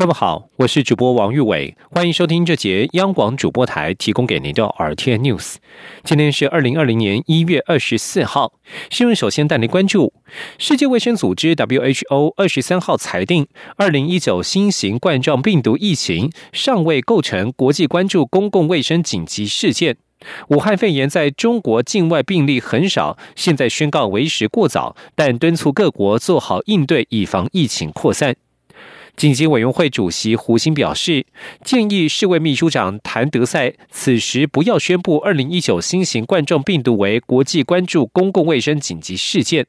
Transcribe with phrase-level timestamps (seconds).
[0.00, 5.56] 各位好，我是主播王玉伟，欢迎收听这节央广主播台提供给您的 RTN News。
[6.04, 8.54] 今天是二零二零年一月二十四号，
[8.88, 10.14] 新闻首先带您关注：
[10.56, 19.98] 世界卫生组织 WHO 二十三号裁定，二零一九新型冠状病毒疫情尚未构成国际关注公共卫生紧急事件。
[20.48, 28.34] 武汉肺炎在中国境外病例很少，现在宣告为时过早，但敦促各国做好应对，以防疫情扩散。
[29.20, 31.26] 紧急委员会主席胡鑫表示，
[31.62, 39.66] 建议世卫秘书长谭德赛此时不要宣布2019新型冠状病毒为国际关注公共卫生紧急事件。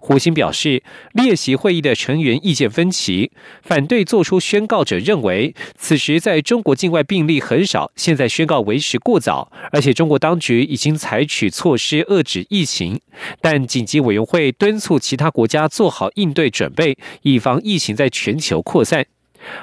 [0.00, 3.30] 胡鑫表示，列席会议的成员意见分歧，
[3.62, 13.00] 反对作出宣告者认为，此时在中国境外病例很少，现在宣告为时过早，而且中国当局已经采取措施遏制疫情。
[13.40, 19.06] 但紧急委员会敦促其他国家做好应对准备，以防疫情在全球扩散。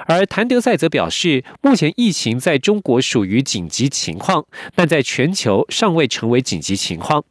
[0.05, 7.23] 而谭德赛则表示，目前疫情在中国属于紧急情况，但在全球尚未成为紧急情况。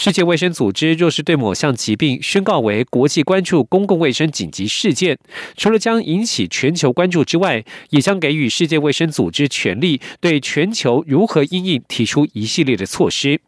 [0.00, 5.18] 世界卫生组织若是对某项疾病宣告为国际关注公共卫生紧急事件，
[5.56, 13.40] 除了将引起全球关注之外，也将给予世界卫生组织权力，对全球如何应应提出一系列的措施。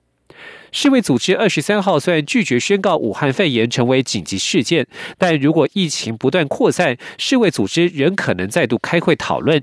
[0.73, 9.62] 世卫组织二十三号虽然拒绝宣告武汉肺炎成为紧急事件，但如果疫情不断扩散，世卫组织仍可能再度开会讨论。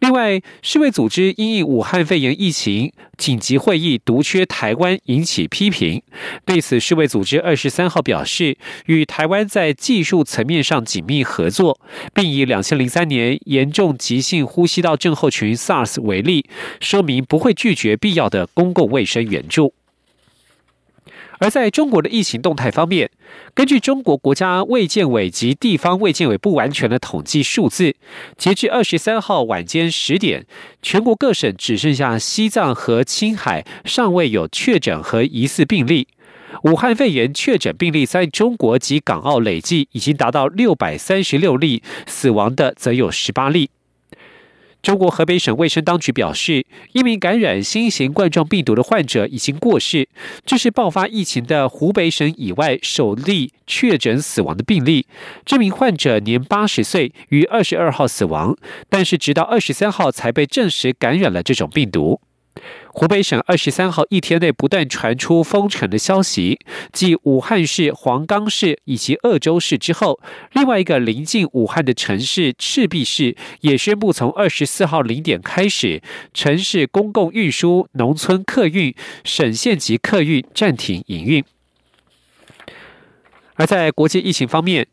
[0.00, 6.02] 另外，世卫组织因应武汉肺炎疫情紧急会议独缺台湾，引起批评。
[6.46, 11.78] 对此，世卫组织二十三号表示，与台湾在技术层面上紧密合作，
[12.14, 16.46] 并以两千零三年严重急性呼吸道症候群 SARS 为例，
[16.80, 19.74] 说明不会拒绝必要的公共卫生援助。
[21.40, 23.10] 而在中国的疫情动态方面，
[23.54, 27.96] 根据中国国家卫健委及地方卫健委不完全的统计数字，
[28.36, 30.46] 截至二十三号晚间十点，
[30.82, 36.08] 全国各省只剩下西藏和青海尚未有确诊和疑似病例。
[36.64, 43.70] 武汉肺炎确诊病例在中国及港澳累计已经达到六百三十六例，死亡的则有十八例。
[44.82, 50.08] 中国河北省卫生当局表示，一名感染新型冠状病毒的患者已经过世，
[50.46, 55.06] 这是爆发疫情的湖北省以外首例确诊死亡的病例。
[55.44, 58.56] 这名患者年八十岁，于二十二号死亡，
[58.88, 62.20] 但是直到二十三号才被证实感染了这种病毒。
[62.92, 66.58] 湖北省二十三号一天内不断传出封城的消息，
[66.92, 70.20] 继武汉市、黄冈市以及鄂州市之后，
[70.52, 76.02] 另外一个临近武汉的城市赤壁市也宣布从二十四号零点开始，
[76.34, 78.94] 城市公共运输、农村客运、
[79.24, 81.44] 省县级客运暂停营运。
[83.54, 84.86] 而在国际疫情方面，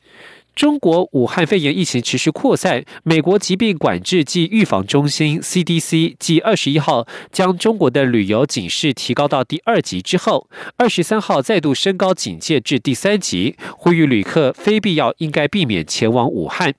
[0.58, 16.74] 中国武汉肺炎疫情持续扩散，美国疾病管制及预防中心 （CDC） 继二十一号将中国的旅游警示提高到第二级之后，二十三号再度升高警戒至第三级，呼吁旅客非必要应该避免前往武汉。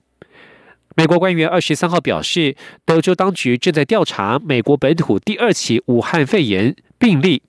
[0.97, 7.43] 美国官员二十三号表示，德州当局正在调查美国本土第二起武汉肺炎病例。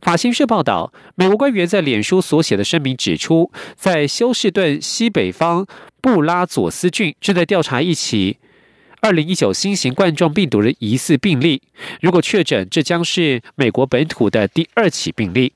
[0.00, 5.66] 法新社报道，美国官员在脸书所写的声明指出，在休士顿西北方
[6.00, 8.38] 布拉佐斯郡正在调查一起
[9.00, 11.62] 二零一九新型冠状病毒的疑似病例。
[12.00, 15.52] 如果确诊，这将是美国本土的第二起病例。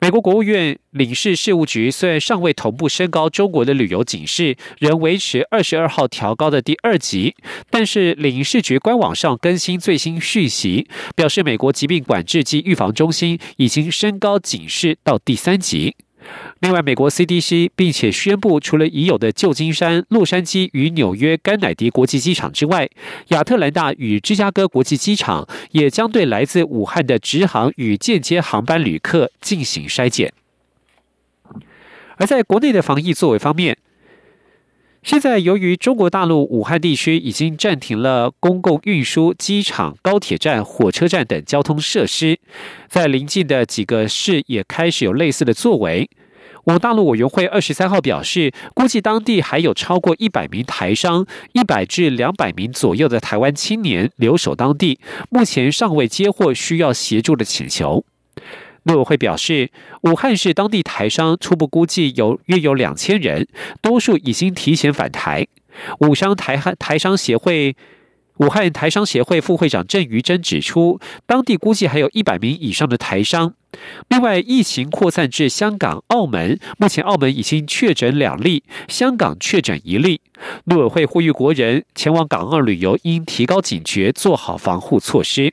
[0.00, 7.34] 美国国务院领事事务局虽然尚未同步升高中国的旅游警示，仍维持二十二号调高的第二级，
[7.68, 10.86] 但是领事局官网上更新最新讯息，
[11.16, 15.96] 表示美国疾病管制及预防中心已经升高警示到第三级。
[16.60, 22.88] 另外，美国 CDC 并且宣布，除了已有的旧金山、洛杉矶与纽约甘乃迪国际机场之外，
[23.28, 30.32] 亚特兰大与芝加哥国际机场也将对来自武汉的直航与间接航班旅客进行筛检。
[32.16, 33.78] 而在国内的防疫作为方面，
[35.08, 42.38] 现在由于中国大陆武汉地区已经暂停了公共运输、机场、高铁站、火车站等交通设施，
[42.90, 46.10] 在临近的几个市也开始有类似的作为。
[46.64, 55.00] 武大陆委员会二十三号表示，估计当地还有超过一百名台商、一百至两百名左右的台湾青年留守当地，
[55.30, 58.04] 目前尚未接获需要协助的请求。
[58.88, 59.70] 陆委会表示，
[60.02, 63.46] 武汉市当地台商初步估计有约有两千人，
[63.80, 65.46] 多数已经提前返台。
[66.00, 67.76] 武商台汉台商协会。
[68.38, 73.52] 武汉台商协会副会长郑余珍指出，当地估计还有一百名以上的台商。
[74.08, 80.20] 另外，疫情扩散至香港、澳门，目前澳门已经确诊两例，香港确诊一例。
[80.66, 85.52] 陆委会呼吁国人前往港澳旅游，应提高警觉，做好防护措施。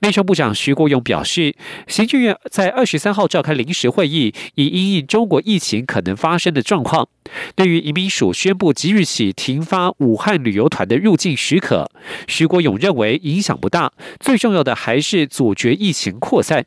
[0.00, 1.54] 内政部长徐国勇表示，
[1.86, 7.08] 行政院在二十三号召开临时会议，以应应中国疫情可能发生的状况。
[7.54, 11.90] 对于移民署宣布即日起停发武汉旅游团的入境许可，
[12.28, 16.66] 徐国勇认为影响不大，最重要的还是阻绝疫情扩散。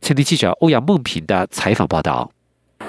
[0.00, 2.32] 前听记者欧阳梦平的采访报道。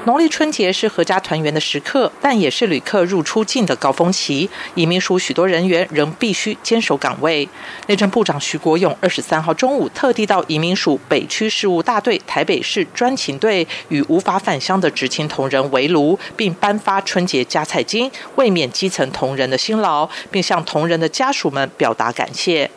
[0.05, 4.49] 农历春节是阖家团圆的时刻，但也是旅客入出境的高峰期。
[4.73, 7.47] 移民署许多人员仍必须坚守岗位。
[7.85, 22.67] 内政部长徐国勇二十三号中午特地到移民署北区事务大队台北市专勤队与无法返乡的执勤同仁围炉，并颁发春节加菜金，慰勉基层同仁的辛劳，并向同仁的家属们表达感谢。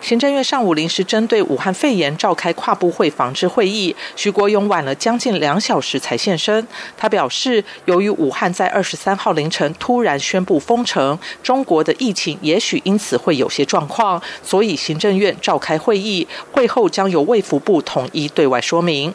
[0.00, 6.66] 行政院上午临时针对武汉肺炎召开跨部会防治会议，徐国勇晚了将近两小时才现身。
[6.96, 19.12] 他表示，由于武汉在二十三号凌晨突然宣布封城，中国的疫情也许因此会有些状况，所以行政院召开会议，会后将由卫福部统一对外说明。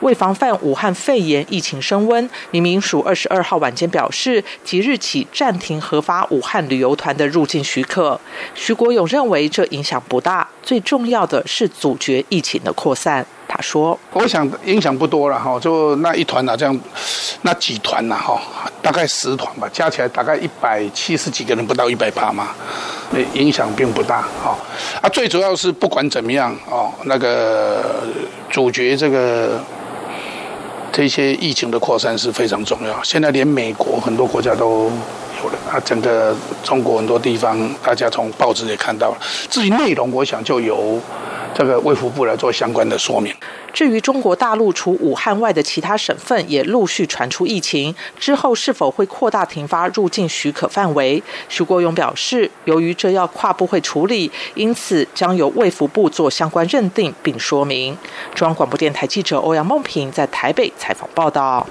[0.00, 8.20] 为防范武汉肺炎疫情升温，民民署二十二号晚间表示，即日起暂停核发武汉旅游团的入境许可。
[8.54, 10.27] 徐国勇认为这影响不大。
[10.28, 13.24] 大最重要的是阻绝疫情的扩散。
[13.50, 16.80] 他说：“我想影响不多了哈，就那一团呐，这样
[17.40, 18.38] 那几团呐哈，
[18.82, 22.48] 大概十团吧，加起来大概一百七十几个人，不到一百八嘛，
[23.32, 24.54] 影响并不大哈。
[25.00, 28.04] 啊，最主要是不管怎么样哦，那个
[28.50, 29.58] 阻绝这个
[30.92, 33.02] 这些疫情的扩散是非常重要。
[33.02, 34.92] 现在连美国很多国家都。”
[35.70, 39.18] 啊，整个中国很多地方，大家从报纸也看到了。
[39.48, 41.00] 至于内容，我想就由
[41.54, 43.34] 这个卫福部来做相关的说明。
[43.72, 51.22] 至于中国大陆除武汉外的其他省份也陆续传出疫情，之后是否会扩大停发入境许可范围？
[51.48, 57.96] 徐国勇表示，由于这要跨部会处理，因此将由卫福部做相关认定并说明。
[58.34, 61.66] 中央广播电台记者欧阳梦平在台北采访报道。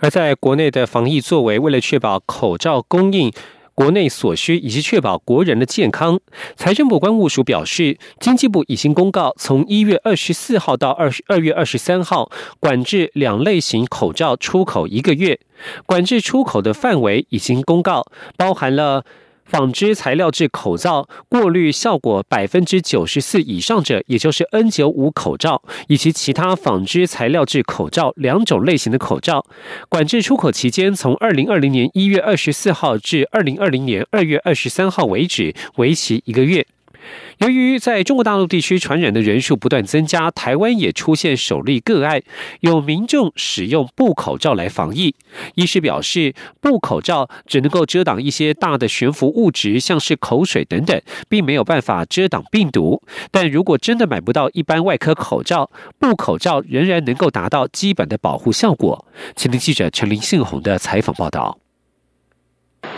[0.00, 3.30] 而在国内的防疫作为，为了确保口罩供应
[3.74, 6.18] 国内所需，以及确保国人的健康，
[6.56, 15.38] 财政部官务署表示，经济部已经公告，从一月二十四号到二十二月二十三号，管制两类型口罩出口一个月，
[15.86, 18.06] 管制出口的范围已经公告，
[18.36, 19.04] 包含了。
[19.50, 29.44] 纺织材料制口罩过滤效果百分之九十四以上者，也就是 N 九五口罩，以及其他纺织材料制口罩两种类型的口罩，
[29.88, 36.64] 管制出口期间从二零二零年一月二十四号至二零二零年二月二十三号为止，为期一个月。
[37.38, 42.20] 由于在中国大陆地区传染的人数不断增加，台湾也出现首例个案，
[42.60, 45.14] 有民众使用布口罩来防疫。
[45.54, 53.02] 医师表示，布口罩只能够遮挡一些大的悬浮物质，像是口水等等，并没有办法遮挡病毒。
[53.30, 59.06] 但如果真的买不到一般外科口罩，布口罩仍然能够达到基本的保护效果。
[59.34, 61.58] 请听记者陈林信宏的采访报道。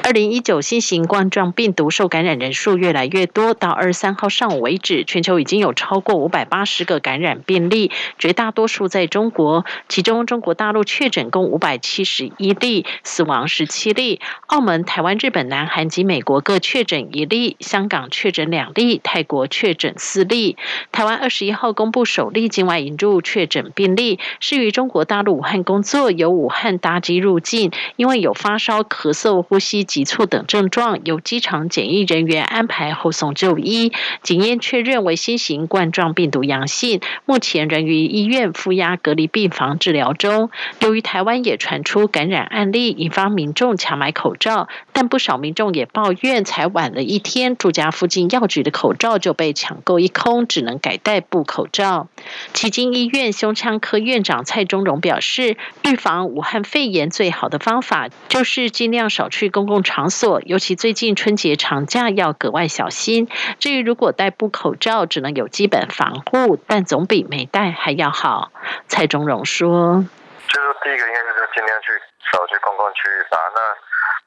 [0.04, 9.64] 二零一九新型冠状病毒受感染人数越来越多，到二十三号上午为止，全球已经有超过五百八十个感染病例，绝大多数在中国。
[9.88, 20.56] 其中，中国大陆确诊共五百七十一例，死亡十七例；澳门、台湾、日本、南韩及美国各确诊一例，香港确诊两例，泰国确诊四例。
[20.90, 29.86] 台湾二十一号公布首例境外引入确诊病例，是于中国大陆武汉工作，由武汉搭机入境，因为有发烧、咳嗽、呼吸。
[29.92, 40.50] 急促等症状，由机场检疫人员安排护送就医，检验确认为新型冠状病毒阳性，目前仍于医院负压隔离病房治疗中。
[40.80, 52.08] 由于台湾也传出感染案例，引发民众抢买口罩，但不少民众也抱怨，才晚了一天，住家附近药局的口罩就被抢购一空，只能改戴布口罩。
[52.54, 59.82] 旗津医院胸腔科院长蔡忠荣表示，预防武汉肺炎最好的方法就是尽量少去公共。
[59.82, 63.28] 场所，尤其最近春节长假要格外小心。
[63.58, 68.52] 至于如果戴布口罩，只能有基本防护，但总比没戴还要好。
[68.86, 70.04] 蔡忠荣说
[70.46, 71.86] ：“就是第一个应该就是尽量去
[72.30, 73.36] 少去公共区域吧。
[73.54, 73.60] 那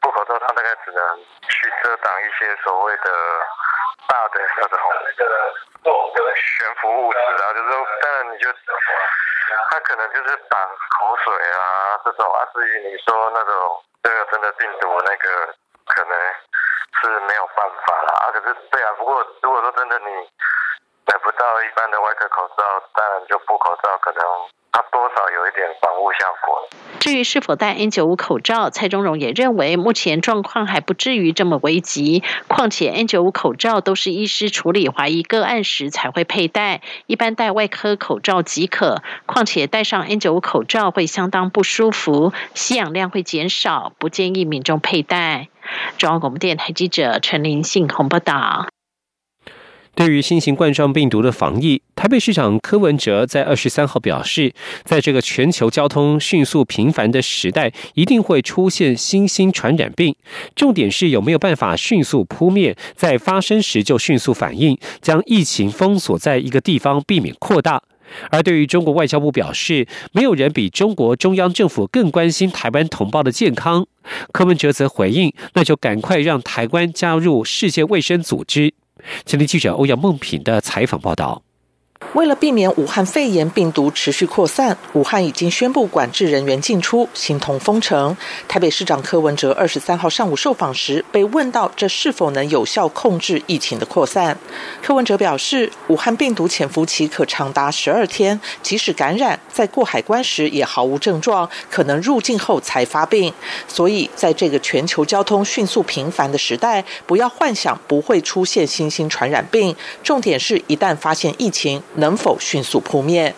[0.05, 1.17] 布口罩它大概只能
[1.50, 3.09] 去遮挡一些所谓的
[4.07, 4.79] 大大的那种
[6.35, 7.71] 悬浮物质啊，就是
[8.01, 8.53] 当然你就
[9.71, 10.62] 他可能就是挡
[11.00, 15.55] 口水啊这种啊，至于你说那种这个真的病毒那个
[15.88, 16.15] 可能
[17.01, 20.29] 是没有办法了啊，可是对啊，不过如果说真的你
[21.07, 24.21] 买不到一般的外科口罩，当然就布口罩可能。
[24.75, 26.67] 它多少有一点防护效果。
[27.00, 32.24] 至于是否戴 N95 口罩，蔡中荣也认为目前状况还不至于这么危急。
[32.50, 39.01] 况且 N95 口罩都是医师处理怀疑个案时才会佩戴，一般戴外科口罩即可。
[39.25, 45.47] 况且戴上 N95 口罩会相当不舒服，吸氧量会减少，不建议民众佩戴。
[45.97, 48.67] 中央广播电台记者陈林信鸿报道。
[49.96, 60.14] 对于新型冠状病毒的防疫，台北市长柯文哲在二十三号表示，在这个全球交通迅速频繁的时代，一定会出现新兴传染病。
[60.54, 67.82] 重点是有没有办法迅速扑灭，在发生时就迅速反应，将疫情封锁在一个地方，避免扩大。
[68.30, 73.88] 而对于中国外交部表示，没有人比中国中央政府更关心台湾同胞的健康。
[74.34, 78.74] 柯文哲则回应，那就赶快让台湾加入世界卫生组织。
[79.25, 81.45] 前天记者欧阳梦品的采访报道。
[82.13, 88.15] 为了避免武汉肺炎病毒持续扩散，武汉已经宣布管制人员进出，形同封城。
[88.47, 94.38] 台北市长柯文哲二十三号上午受访时，被问到这是否能有效控制疫情的扩散，
[94.81, 103.33] 柯文哲表示，武汉病毒潜伏期可长达十二天，即使感染，在过海关时也毫无症状，可能入境后才发病。
[103.67, 109.75] 所以，在这个全球交通迅速频繁的时代，不要幻想不会出现新兴传染病。
[110.01, 113.34] 重点是一旦发现疫情，能否迅速扑灭？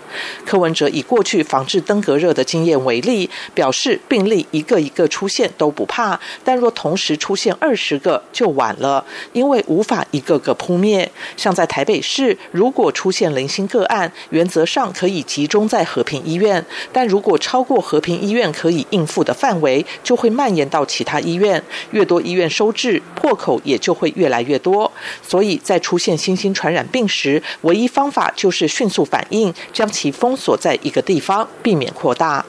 [0.46, 11.10] 柯文哲以过去防治登革热的经验为例，表示病例一个一个出现都不怕，但若同时出现二十个就晚了，因为无法一个个扑灭。
[11.36, 21.62] 像在台北市，如果出现零星个案，原则上可以集中在和平医院，但如果超过和平医院可以应付的范围，就会蔓延到其他医院。
[21.92, 24.92] 越多医院收治，破口也就会越来越多。
[25.22, 28.47] 所以在出现新兴传染病时，唯一方法就。
[28.48, 32.46] 就是迅速反应，将其封锁在一个地方，避免扩大。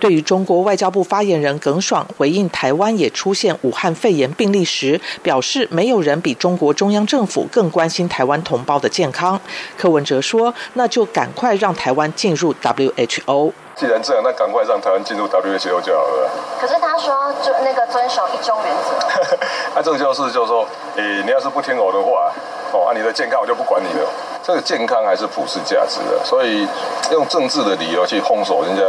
[0.00, 9.38] 对于中国外交部发言人耿爽回应台湾也出现武汉肺炎病例时，表示没有人比中国中央政府更关心台湾同胞的健康。
[9.76, 13.52] 柯文哲说：“那就赶快让台湾进入 WHO。
[13.76, 19.36] 既然这样，那赶快让台湾进入 WHO 就好了。”可是他说，就那个遵守一中原则。
[19.74, 22.32] 那 这个就是就是说，诶，你要是不听我的话，
[22.74, 24.06] 哦，啊，你的健康我就不管你了。
[24.42, 26.66] 这个健康还是普世价值的，所以
[27.12, 28.82] 用政治的理由去封锁人家，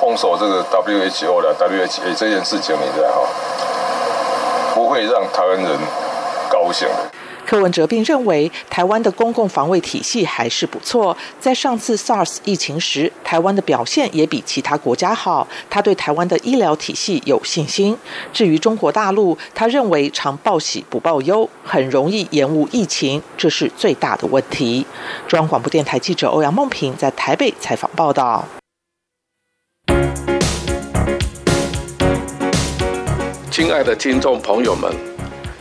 [0.00, 3.28] 封锁这个 WHO 的 WHA 这件事情，你知道哈，
[4.74, 5.78] 不会让台湾人
[6.48, 7.15] 高兴的。
[7.46, 11.16] 柯文哲并认为，台湾的公共防卫体系还是不错。
[11.38, 15.46] 在上次 SARS 疫情时，台湾的表现也比其他国家好。
[15.70, 17.96] 他对台湾的医疗体系有信心。
[18.32, 24.84] 至于中国大陆，他认为常报喜不报忧，很容易延误疫情，这是最大的问题。
[25.28, 28.44] 中央广播电台记者欧阳梦平在台北采访报道。
[33.52, 34.92] 亲爱的听众朋友们，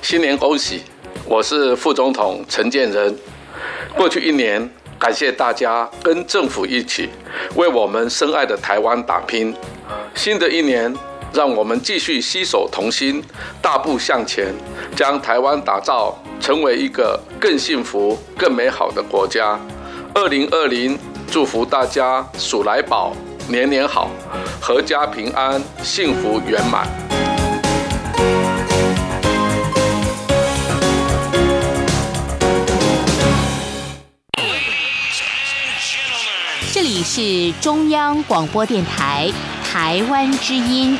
[0.01, 0.81] 新年恭喜！
[1.27, 3.15] 我是副总统陈建仁。
[3.95, 7.09] 过去一年，感谢大家跟政府一起
[7.55, 9.53] 为我们深爱的台湾打拼。
[10.13, 10.93] 新的一年，
[11.33, 13.23] 让我们继续携手同心，
[13.59, 14.53] 大步向前，
[14.95, 19.59] 将台湾打造成为一个更幸福、更美好的国家。
[20.13, 20.97] 二零二零，
[21.31, 23.13] 祝福大家鼠来宝，
[23.47, 24.11] 年年好，
[24.61, 27.04] 阖家平安，幸福圆满。
[36.85, 39.27] 这里是中央广播电台
[39.63, 40.95] 台湾之音。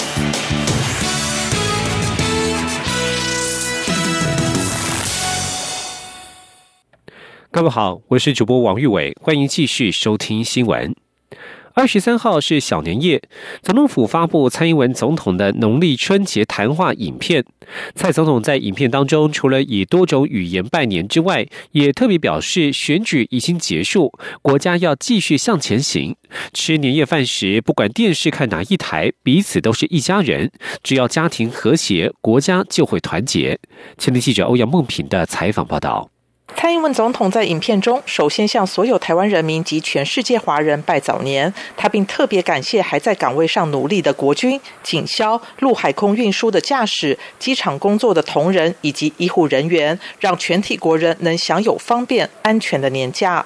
[7.51, 10.96] 各位好，我是主播王玉伟，欢迎继续收听新闻。
[11.75, 13.22] 二十三号是小年夜，
[13.62, 17.44] 总统府发布蔡英文总统的农历春节谈话影片。
[17.94, 24.10] 蔡总统在影片当中，除了以多种语言拜年之外，也特别表示选举已经结束，
[24.41, 26.15] 国家要继续向前行。
[26.53, 30.50] 吃年夜饭时，不管电视看哪一台，彼此都是一家人。
[30.82, 33.60] 只要家庭和谐，国家就会团结。
[33.98, 36.10] 前天记者欧阳梦平的采访报道。
[36.66, 41.54] 蔡英文总统在影片中，首先向所有台湾人民及全世界华人拜早年。
[41.78, 53.46] 他并特别感谢还在岗位上努力的国军、警消、陆海空运输的驾驶、机场工作的同仁以及医护人员，让全体国人能享有方便、安全的年假。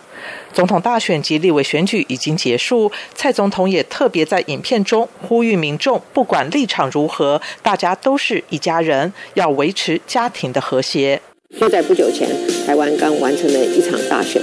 [0.53, 11.21] 总统大选及立委选举已经结束，蔡总统也特别在影片中呼吁民众，不管立场如何，大家都是一家人，要维持家庭的和谐。
[11.59, 12.29] 就在不久前，
[12.65, 14.41] 台湾刚完成了一场大选，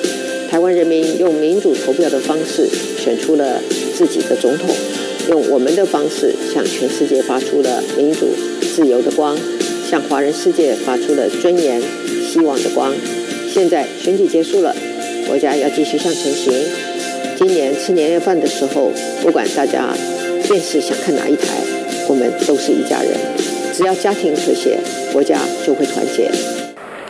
[0.51, 3.59] 台湾人民用民主投票的方式选出了
[3.97, 4.69] 自己的总统，
[5.31, 8.27] 用我们的方式向全世界发出了民主
[8.61, 9.35] 自由的光，
[9.89, 11.81] 向华人世界发出了尊严
[12.29, 12.93] 希望的光。
[13.51, 14.77] 现在选举结束了，
[15.27, 16.53] 国家要继续向前行。
[17.39, 19.97] 今年吃年夜饭的时候，不管大家
[20.47, 21.63] 电视想看哪一台，
[22.09, 23.13] 我们都是一家人。
[23.73, 24.79] 只要家庭和谐，
[25.13, 26.31] 国家就会团结。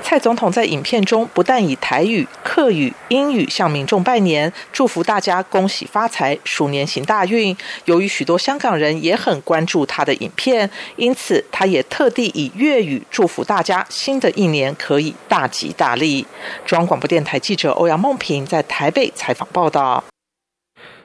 [0.09, 7.55] 蔡总统在影片中不但以台语、客语、英语向民众拜年，祝福大家恭喜发财、鼠年行大运。
[7.87, 16.25] 由于许多香港人也很关注他的影片，因此他也特地以粤语祝福大家新的一年可以大吉大利。
[16.65, 20.05] 中央广播电台记者欧阳梦平在台北采访报道。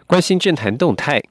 [0.06, 1.24] 关心政坛动态。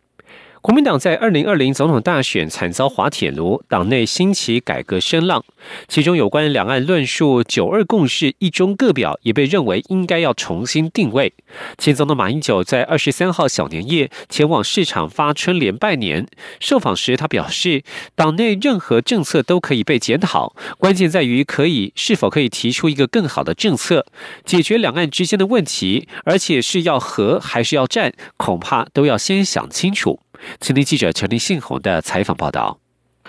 [0.63, 5.43] 国民党在二零二零总统大选惨遭滑铁卢，党内兴起改革声浪，
[5.89, 11.33] 其中有关两岸论述“九二共识”一中各表也被认为应该要重新定位。
[11.79, 16.27] 前总统马英九在二十三号小年夜前往市场发春联拜年，
[16.61, 17.83] 受访时他表示，
[18.15, 24.05] 党内任何政策都可以被检讨，关键在于可以是否可以提出一个更好的政策，
[24.45, 30.21] 解决两岸之间的问题，而且是要和还是要战，恐怕都要先想清楚。
[30.61, 32.80] 青年记者陈立信宏的采访报道。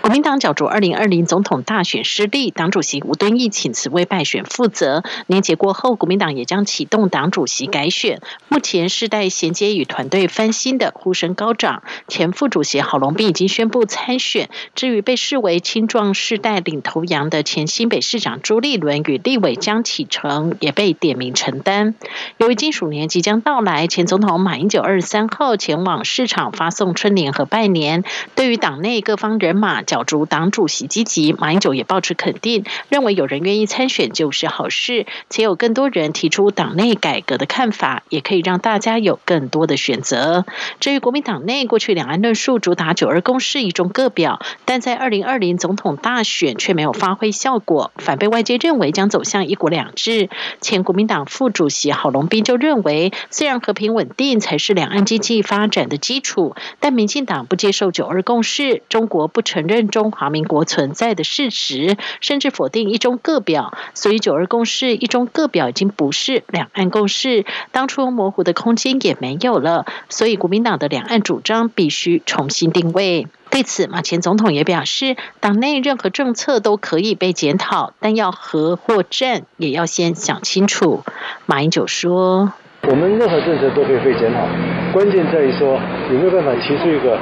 [0.01, 5.03] 国民党角逐二零二零总统大选失利，党主席吴敦义请辞为败选负责。
[5.27, 8.19] 年节过后，国民党也将启动党主席改选。
[8.49, 11.83] 目前世代衔接与团队翻新的呼声高涨。
[12.07, 14.49] 前副主席郝龙斌已经宣布参选。
[14.73, 21.93] 至于被视为青壮世代领头羊的前新北市长朱立伦与立委江启程也被点名承担。
[22.37, 28.03] 由于金属年即将到来，前总统马英九二十三号前往市场发送春联和拜年。
[28.33, 29.83] 对于党内各方人马。
[29.91, 40.45] 角逐党主席积极，马英九也保持肯定，认为有人愿意参选就是好事，且有更多人提出党内改革的看法，也可以让大家有更多的选择。
[40.79, 50.29] 至于国民党内过去两岸论述主打九二共识一中各表，但在二零二零总统大选却没有发挥效果，反被外界认为将走向一国两制。
[50.61, 59.80] 前国民党副主席郝龙斌就认为，虽然和平稳定才是两岸经济发展的基础，但民进党不接受九二共识，中国不承认。
[59.87, 73.27] 中华民国存在的事实，甚至否定一中各表，所以九二共识一中各表已经不是两岸共识，当初模糊的空间也没有了，所以国民党的两岸主张必须重新定位。
[73.49, 81.03] 对此，马前总统也表示，党内任何政策都可以被检讨，但要和或战，也要先想清楚。
[81.45, 82.53] 马英九说
[82.87, 84.47] ：“我们任何政策都可以被检讨，
[84.93, 85.77] 关键在于说
[86.09, 87.19] 有没有办法提出一个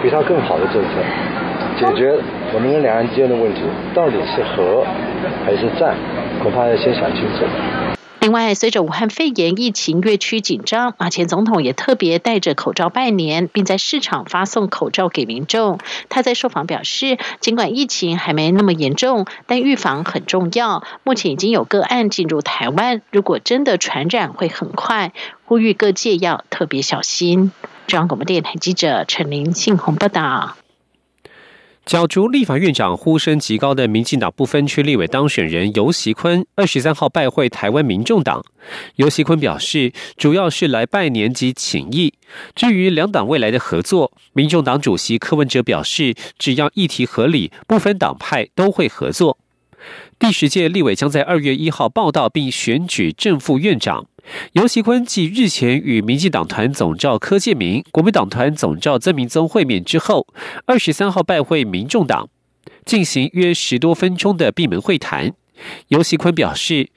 [0.00, 0.90] 比他更好的政策。”
[1.78, 2.16] 解决
[2.54, 3.60] 我们跟两岸之间的问题，
[3.94, 4.84] 到底是和
[5.44, 5.96] 还是战，
[6.42, 7.44] 恐怕要先想清楚。
[8.20, 15.80] 另外，随着武汉肺炎疫情越趋紧张，马前总统也特别戴着口罩拜年，并在市场发送口罩给民众。
[16.08, 20.84] 他在受访表示，尽管疫情还没那么严重，但预防很重要。
[21.02, 25.12] 目前已经有个案进入台湾，如果真的传染会很快，
[25.44, 27.50] 呼吁各界要特别小心。
[27.88, 30.61] 中央广播电台记者陈琳信鸿报道。
[31.84, 38.44] 角逐立法院长呼声极高的民进党不分区立委当选人尤习坤，二十三号拜会台湾民众党。
[38.96, 42.14] 尤习坤表示，主要是来拜年及请意。
[42.54, 49.38] 至于两党未来的合作，民众党主席柯文哲表示，只要议题合理，不分党派都会合作。
[50.20, 54.06] 第十届立委将在二月一号报道并选举正副院长。
[54.52, 60.26] 尤其坤继日前与民进党团总召柯建明、国民党团总召曾明宗会面之后，
[60.66, 62.28] 二十三号拜会民众党，
[62.84, 65.34] 进行约十多分钟的闭门会谈。
[65.88, 66.90] 尤其坤表示。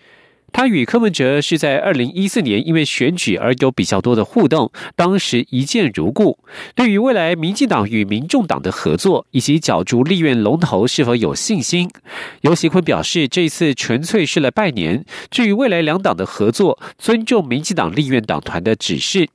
[0.56, 6.40] 他与柯文哲是在二零一四年因为选举而有比较多的互动，当时一见如故。
[6.74, 11.90] 对于未来民进党与民众党的合作以及角逐立院龙头是否有信心，
[12.40, 15.04] 尤锡坤表示，这次纯粹是来拜年。
[15.30, 19.28] 至于未来两党的合作，尊重民进党立院党团的指示。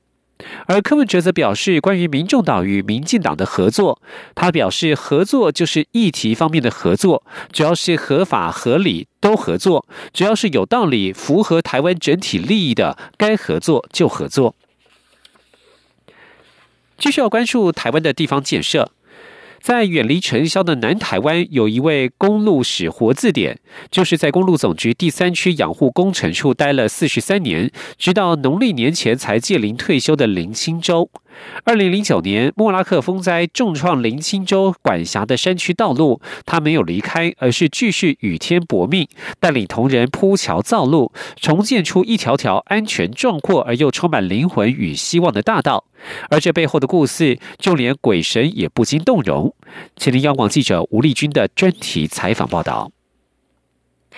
[0.67, 4.01] 而柯文哲则表示，关于民众党与民进党的合作，
[4.35, 14.55] 他表示合作就是议题方面的合作，主要是合法合理都合作，只要是有道理、符合台湾整体利益的，该合作就合作。
[16.97, 18.91] 继续要关注台湾的地方建设。
[19.61, 23.59] 在远离尘嚣的南台湾，有一位公路史活字典，
[23.91, 31.09] 就是在公路总局第三区养护工程处待了四十三年，直到农历年前才届龄退休的林清洲。
[31.63, 39.07] 二零零九年，莫拉克风灾重创林清洲管辖的山区道路，他没有离开，而是继续与天搏命，
[39.39, 45.85] 带领同仁铺桥造路，重建出一条条安全壮阔而又充满灵魂与希望的大道。
[46.29, 49.53] 而这背后的故事，就连鬼神也不禁动容。
[49.95, 52.91] 前天央广记者吴丽君的专题采访报道。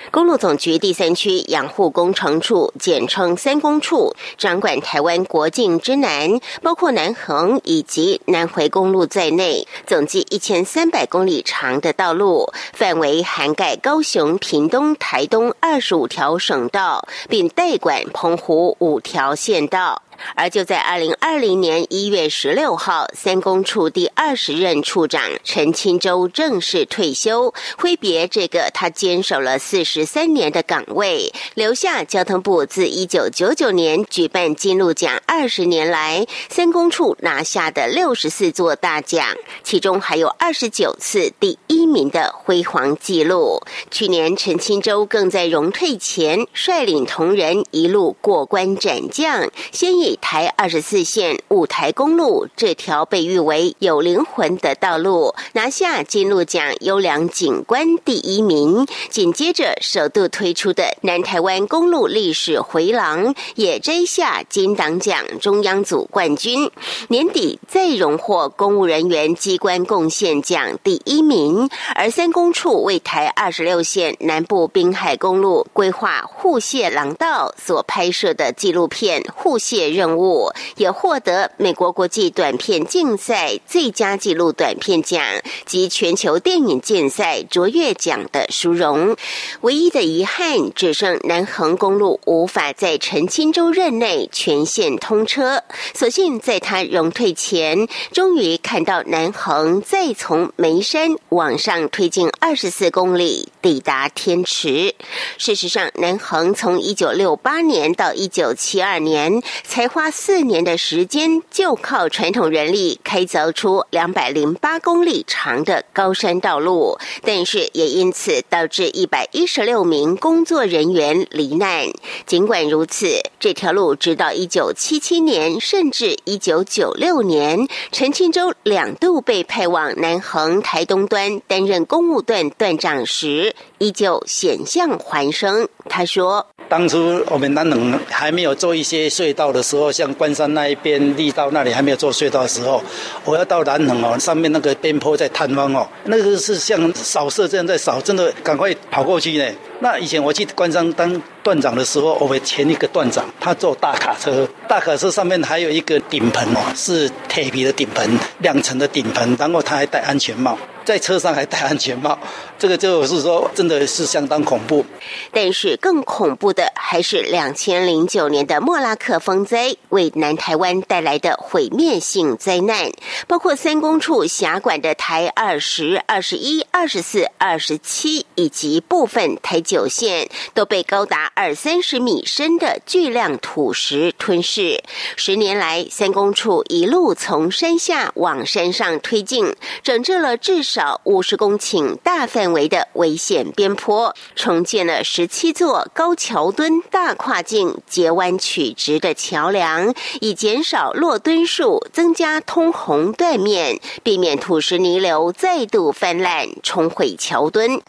[0.09, 20.01] 公路总局第三区养护工程处，简称三公处，掌管台湾国境之南，包括南横以及南回公路在内，总计一千三百公里长的道路，范围涵盖高雄、屏东、台东二十五条省道，并代管澎湖五条县道。
[20.35, 39.27] 而就在二零二零年一月十六号，三公处第二十任处长陈清洲正式退休，挥别这个他坚守了四十三年的岗位，留下交通部自一九九九年举办金鹿奖二十年来，三公处拿下的六十四座大奖，
[39.63, 43.61] 其中还有二十九次第一名的辉煌纪录。
[43.91, 58.85] 去年陈清洲更在荣退前率领同仁一路过关斩将，先以台二十四线五台公路这条被誉为有灵魂的道路，拿下金鹿奖优良景观第一名。
[59.09, 66.69] 紧接着，首度推出的南台湾公路历史回廊也摘下金党奖中央组冠军。
[67.07, 71.69] 年底再荣获公务人员机关贡献奖第一名。
[71.95, 79.87] 而三公处为台二十六线南部滨海公路规划护蟹廊道所拍摄的纪录片《护蟹》。
[79.93, 85.23] 任务也获得美国国际短片竞赛最佳纪录短片奖
[85.65, 89.15] 及全球电影竞赛卓越奖的殊荣。
[89.61, 95.63] 唯一的遗憾，只剩南横公路无法在陈清洲任内全线通车。
[95.93, 104.95] 所幸在他荣退前，终于看到南横再从眉山往上推进二十四公里，抵达天池。
[105.37, 109.82] 事实上，南横从一九六八年到一九七二年才。
[109.83, 121.89] 才花四年的时间，就靠传统人力开凿出两百零八公里长的高山道路，但是也因此导致一百一十六名工作人员罹难。
[122.25, 135.67] 尽管如此，这条路直到一九七七年甚至一九九六年，陈庆洲两度被派往南横台东端担任公务段段长时，依旧险象环生。
[135.89, 142.83] 他说：“当初我们南横还没有做一些隧道的时候，像关山那一边、立道那里还没有做隧道的时候，
[143.25, 149.45] 我要到南横哦，上面那个边坡在探方哦，那个是像扫射这样在扫，真的赶快跑过去呢。
[149.79, 162.17] 那以前我去关山当段长的时候，我们前一个段长他坐大卡车，大卡车上面还有一个顶棚哦，是铁皮的顶棚，两层的顶棚，然后他还戴安全帽。”在车上还戴安全帽，
[162.59, 164.85] 这个就是说，真的是相当恐怖。
[165.31, 172.91] 但是更恐怖的还是两千零九年的莫拉克风灾为南台湾带来的毁灭性灾难，
[173.27, 184.83] 包括三公处辖管的台二十二、十一、二十四、二十七以及部分台九线都被高达二三十米深的巨量土石吞噬。
[185.15, 190.72] 十年来，三公处一路从山下往山上推进，整治了至少。
[190.73, 207.79] 少五十公顷大范围的危险边坡，重建了十七座高桥墩、大跨境截弯曲直的桥梁，以减少落墩数，增加通洪断面，避免土石泥流再度泛滥冲毁桥墩。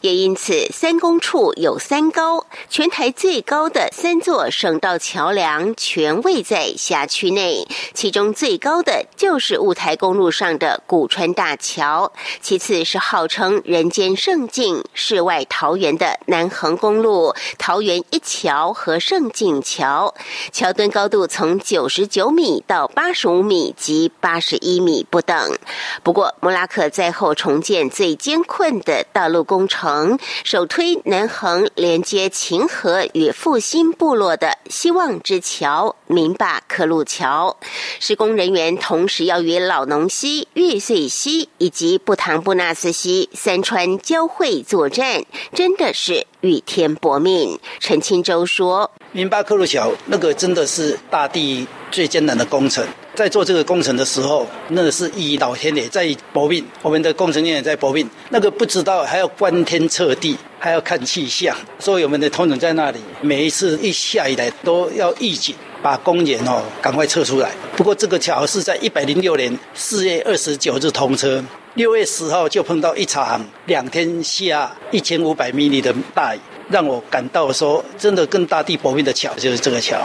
[0.00, 12.12] 也因此，三公处有三高，全台最高的三座省道桥梁全位在辖区内，其中最高的就是雾台公路上的古川大桥。
[12.40, 20.14] 其次是号称人间圣境、世外桃源的南横公路桃园一桥和圣境桥，
[20.50, 25.58] 桥墩高度从九十九米到八十五米及八十一米不等。
[26.02, 37.56] 不过，莫拉克灾后重建最艰困的道路工程，首推南横连接秦河与复兴部落的希望之桥明坝克路桥。
[38.00, 47.58] 施工人员同时要与老农溪、玉穗溪以及布唐布纳斯溪三川交汇作战，真的是与天搏命。
[47.80, 58.08] 陈清洲说：“明巴克路桥那个真的是大地最艰难的工程。”在做这个工程的时候，那个是以老天爷在搏命，我们的工程人员在搏命。
[58.28, 67.50] 那个不知道还要观天测地，还要看气象，所以我们的同仁在那里，每一次一下雨来都要预警，把工人哦赶快撤出来。
[67.76, 76.40] 不过这个桥是在一百零六年四月二十九日通车，六月十号就碰到一场两天下一千五百米的大雨。
[76.72, 80.00] 让我感到说，真的跟大地搏命的桥就是这个桥。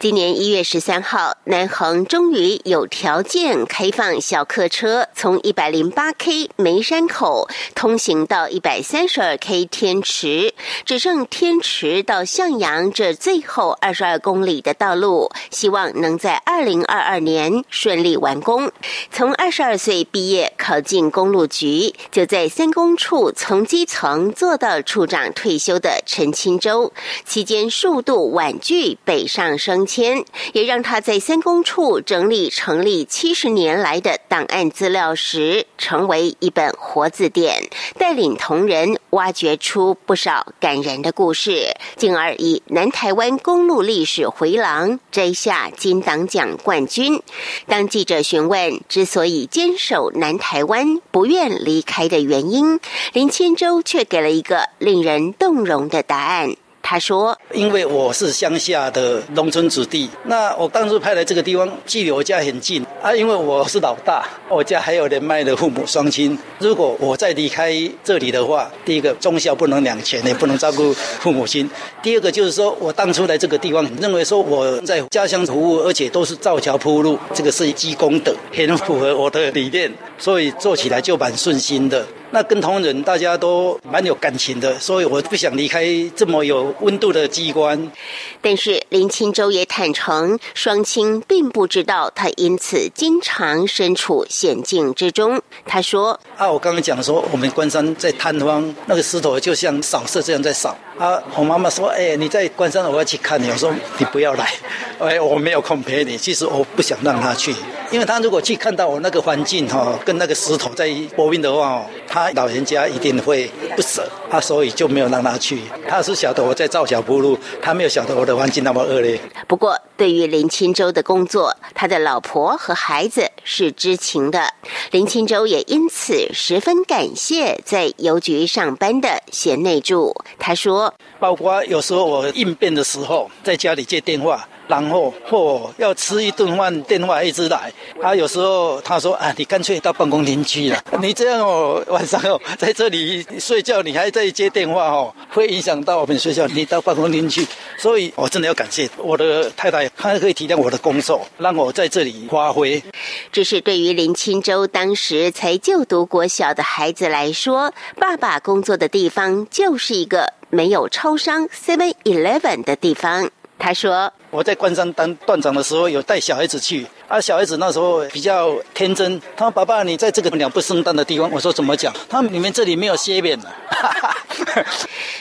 [0.00, 10.52] 今年一月十三号，南横终于有条件开放小客车从一百零八 K 梅山口通行到一百三十二 K 天池，
[10.84, 18.72] 只剩天池到向阳这最后二十二公里的道路，希望能在二零二二年顺利完工。
[19.12, 25.91] 从二十二岁毕业考进公路局，就在三公处从基层做到处长退休的。
[26.06, 26.92] 陈清洲
[27.24, 47.20] 期间数度婉拒北上升迁，也让他在三公处整理成立七十年来的档案资料时，成为一本活字典，带领同仁挖掘出不少感人的故事，进而以南台湾公路历史回廊摘下金党奖冠军。
[47.66, 52.80] 当记者询问之所以坚守南台湾、不愿离开的原因，
[53.12, 55.81] 林清洲却给了一个令人动容。
[55.88, 56.54] 的答案。
[56.84, 63.14] 他说：“因为我是乡下的农村子弟，那我当初派来这个地方，距离我家很近啊。
[63.14, 66.36] 因为我是老大，我家还有人脉的父母双亲。
[66.58, 71.70] 如果我再离开这里的话，第一个忠孝不能两全，也不能照顾父母亲。
[72.02, 82.04] 第二个就是说我当初来这个地方，认为说我在家乡服务，而且都是造桥铺路，这个是一积功德，很符合我的理念，所以做起来就蛮顺心的。
[82.32, 87.92] 那跟同仁大家都蛮有感情的，所以我不想离开这么有。”温度的机关，
[88.40, 95.40] 但是林清州也坦诚，双亲并不知道他因此经常身处险境之中。
[95.64, 100.76] 他说：“啊，我刚刚讲说，我们关山在探荒，那个石头就像扫射这样在扫。
[100.98, 103.48] 啊，我妈妈说：，哎，你在关山，我要去看你。
[103.48, 104.52] 我说你不要来，
[104.98, 106.18] 哎，我没有空陪你。
[106.18, 107.54] 其实我不想让他去，
[107.92, 114.04] 因为他如果去看到我那个环境哈，跟那个石头在搏命的话哦，他老人家一定会不舍。
[114.28, 115.60] 他所以就没有让他去。
[115.86, 119.20] 他是晓得我在。”造小铺路，他没有晓得我的环境那么恶劣。
[119.46, 124.52] 不过，对于林清洲的工作，他的老婆和孩子是知情的。
[124.90, 130.14] 林清洲也因此十分感谢在邮局上班的贤内助。
[130.38, 137.72] 他说：“包括有时候我应变的时候，在家里接电话。”然后或要吃一顿饭，电话一直来。
[138.00, 140.82] 他有时候他说：“啊，你干脆到办公厅去了。
[141.00, 146.46] 你这样哦，晚上哦在这里睡觉，你还在接电话哦，会影响到我们睡觉。
[146.48, 147.46] 你到办公厅去。
[147.78, 152.82] 所以我真的要感谢我的太太，她可以体谅我的工作，让我在这里 发挥。
[153.30, 163.30] 只是对于林清洲当时才就读国小的孩子来说，爸爸工作的地方就是一个没有超商 Seven Eleven 的地方。
[163.58, 164.12] 他说。
[164.32, 166.86] 我在关山当段长的时候，有带小孩子去。
[167.06, 173.52] 啊，小孩子那时候比较天真，他说：“爸爸，你在这个鸟不生蛋的地方。”我说：“怎么讲？”他们你们这里没有歇面的。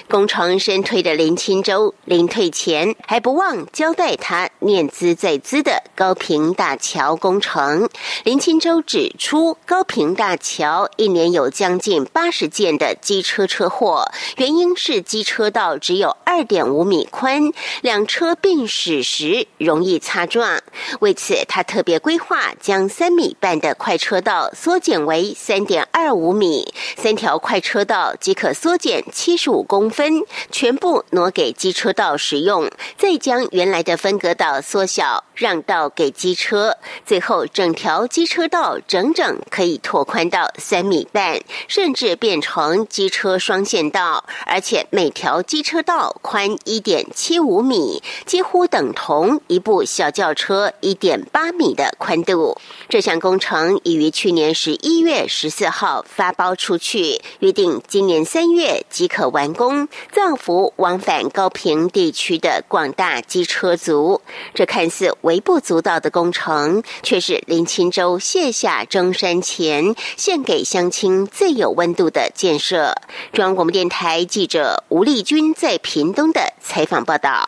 [0.08, 7.90] 工程身推的林清洲，临退前还不忘交代他念兹在兹的高平大桥工程。
[8.24, 20.62] 林清洲指出，高平大桥一年有将近八十件的机车车祸，原因是机车道只有二点五米宽，两车并驶时容易擦撞。
[21.02, 21.82] 为此，他特。
[21.84, 51.72] 别规划将三米半的快车道缩减为三点二五米，三条快车道即可缩减七十五公分，全部挪给机车道使用，再将原来的分隔岛缩小，让道给机车，最后整条机车道整整可以拓宽到三米半，甚至变成机车双线道，而且每条机车道宽一点七五米，几乎等同一部小轿车一点八米。
[51.72, 52.58] 的宽度，
[52.90, 64.22] 这项工程已于去年十一月十四号发包出去，预定今年三月即可完工，造福往返高平地区的广大机车族。
[64.54, 72.94] 这看似微不足道的工程，却是林清州卸下征山前献给乡亲最有温度的建设。
[73.32, 77.46] 中央广播电台记者吴丽君在屏东的采访报道。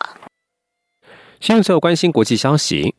[1.43, 2.95] 现在关心国际消息。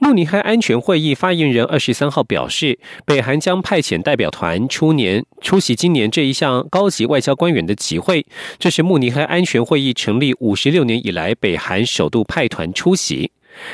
[0.00, 8.26] 慕尼黑安全会议发言人二十三号表示，北韩将派遣代表团出年出席今年这一项高级外交官员的集会，
[8.58, 13.30] 这是慕尼黑安全会议成立五十六年以来北韩首度派团出席。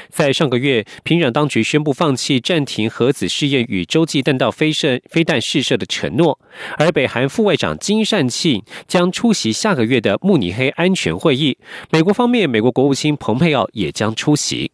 [0.09, 6.39] 在上个月，平壤当局宣布放弃暂停核子试验与洲际弹道飞射飞弹试射的承诺，
[6.79, 11.59] 而北韩副外长金善庆将出席下个月的慕尼黑安全会议。
[11.91, 14.71] 美国方面，美国国务卿蓬佩奥也将出席。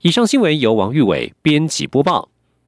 [0.00, 2.31] 以上新闻由王玉伟编辑播报。